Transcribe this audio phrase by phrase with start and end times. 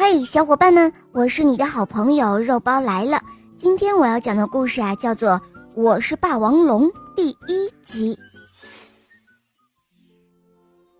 [0.00, 3.20] 嘿，小伙伴们，我是你的好朋友肉包来了。
[3.56, 5.30] 今天我要讲的故事啊，叫做
[5.74, 6.86] 《我是霸王龙》
[7.16, 8.16] 第一集。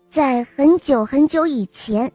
[0.09, 2.11] 在很久很久以前，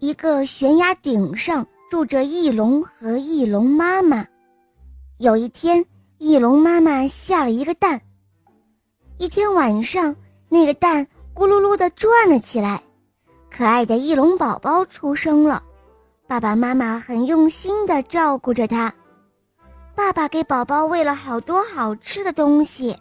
[0.00, 4.26] 一个悬崖顶上住着翼龙和翼龙妈妈。
[5.18, 5.82] 有一天，
[6.18, 7.98] 翼龙妈妈下了一个蛋。
[9.18, 10.14] 一天晚上，
[10.48, 12.82] 那个蛋咕噜噜地转了起来，
[13.48, 15.62] 可爱的翼龙宝宝出生了。
[16.28, 18.92] 爸爸妈妈很用心的照顾着它。
[19.96, 22.94] 爸爸给宝宝喂了好多好吃的东西。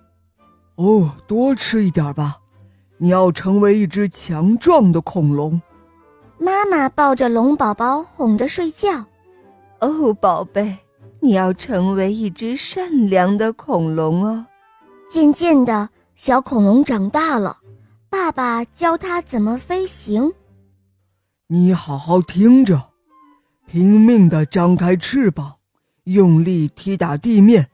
[0.76, 2.38] 哦，多吃一点吧，
[2.98, 5.62] 你要成为一只强壮的恐龙。
[6.38, 9.06] 妈妈抱着龙宝宝哄着睡觉。
[9.82, 10.78] 哦，宝贝，
[11.20, 14.46] 你要成为一只善良的恐龙哦。
[15.10, 17.58] 渐渐的，小恐龙长大了，
[18.10, 20.32] 爸爸教它怎么飞行。
[21.48, 22.82] 你好好听着。
[23.68, 25.56] 拼命地张开翅膀，
[26.06, 27.68] 用力踢打地面，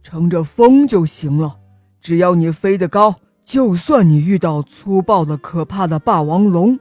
[0.00, 1.58] 乘着风就行了。
[2.00, 6.78] 只要你飞得高，就算你遇到粗暴的、可怕的霸王龙，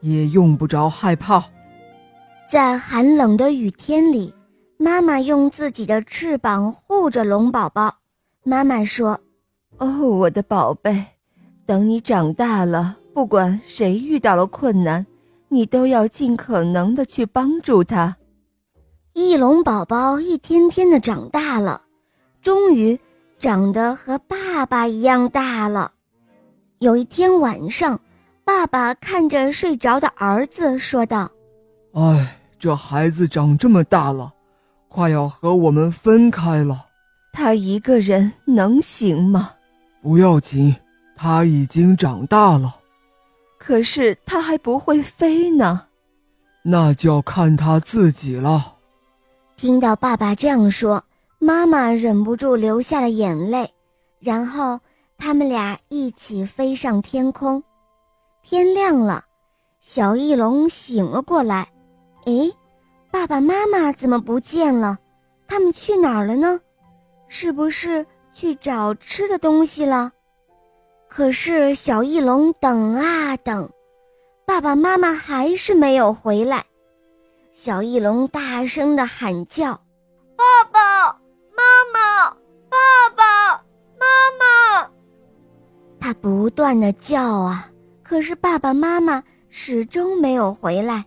[0.00, 1.42] 也用不着害怕。
[2.46, 4.34] 在寒冷的雨天里，
[4.76, 7.96] 妈妈用自己的翅膀护着龙宝宝。
[8.42, 9.18] 妈妈说
[9.78, 11.06] ：“哦，我的宝贝，
[11.64, 15.06] 等你长大了，不管谁遇到了困难。”
[15.54, 18.16] 你都要尽可能的去帮助他。
[19.12, 21.80] 翼龙宝宝一天天的长大了，
[22.42, 22.98] 终于
[23.38, 25.92] 长得和爸爸一样大了。
[26.80, 28.00] 有一天晚上，
[28.44, 31.30] 爸爸看着睡着的儿子说道
[31.94, 34.32] ：“哎，这孩子长这么大了，
[34.88, 36.86] 快要和我们分开了。
[37.32, 39.52] 他一个人能行吗？
[40.02, 40.74] 不要紧，
[41.14, 42.74] 他已经长大了。”
[43.66, 45.86] 可是它还不会飞呢，
[46.62, 48.74] 那就要看它自己了。
[49.56, 51.02] 听到爸爸这样说，
[51.38, 53.72] 妈妈忍不住流下了眼泪。
[54.20, 54.78] 然后
[55.16, 57.62] 他们俩一起飞上天空。
[58.42, 59.24] 天亮了，
[59.80, 61.66] 小翼龙醒了过来。
[62.26, 62.52] 诶，
[63.10, 64.98] 爸爸妈妈怎么不见了？
[65.48, 66.60] 他们去哪儿了呢？
[67.28, 70.12] 是不是去找吃的东西了？
[71.08, 73.70] 可是小翼龙等啊等，
[74.44, 76.64] 爸爸妈妈还是没有回来。
[77.52, 79.80] 小翼龙大声的喊叫
[80.36, 81.12] ：“爸爸
[81.56, 82.30] 妈妈，
[82.68, 83.52] 爸爸
[83.96, 84.06] 妈
[84.38, 84.90] 妈！”
[86.00, 87.70] 他不断的叫啊，
[88.02, 91.04] 可是爸爸妈妈始终没有回来。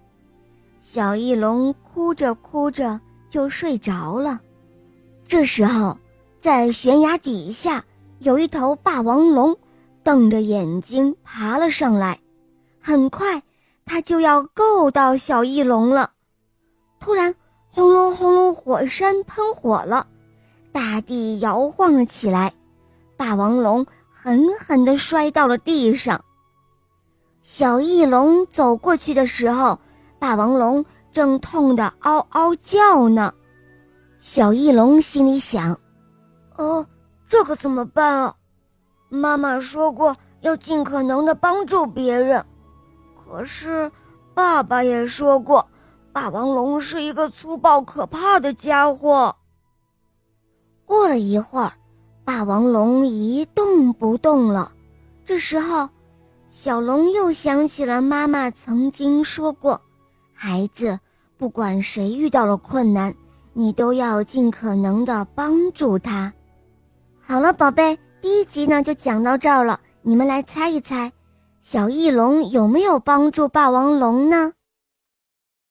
[0.80, 2.98] 小翼龙哭着哭着
[3.28, 4.40] 就睡着了。
[5.28, 5.98] 这时候，
[6.40, 7.84] 在悬崖底下
[8.20, 9.58] 有一头霸王龙。
[10.08, 12.18] 瞪着眼睛爬了上来，
[12.80, 13.44] 很快，
[13.86, 16.12] 他就要够到小翼龙了。
[16.98, 17.36] 突然，
[17.70, 20.08] 轰隆轰隆，火山喷火了，
[20.72, 22.54] 大地摇晃了起来，
[23.18, 26.24] 霸王龙狠狠地摔到了地上。
[27.44, 29.78] 小翼龙走过去的时候，
[30.20, 33.34] 霸王龙正痛得嗷嗷叫呢。
[34.22, 35.78] 小翼龙心里想
[36.56, 36.88] ：“哦，
[37.28, 38.34] 这可怎么办啊？”
[39.10, 42.44] 妈妈说过要尽可能的帮助别人，
[43.16, 43.92] 可是
[44.34, 45.66] 爸爸也说过，
[46.12, 49.36] 霸王龙是一个粗暴可怕的家伙。
[50.86, 51.74] 过了一会儿，
[52.24, 54.72] 霸王龙一动不动了。
[55.26, 55.90] 这时候，
[56.50, 59.80] 小龙又想起了妈妈曾经说过
[60.34, 60.98] ：“孩子，
[61.38, 63.14] 不管谁遇到了困难，
[63.54, 66.32] 你都要尽可能的帮助他。”
[67.20, 67.98] 好了，宝贝。
[68.20, 71.12] 第一集呢就讲到这儿了，你们来猜一猜，
[71.62, 74.54] 小翼龙有没有帮助霸王龙呢？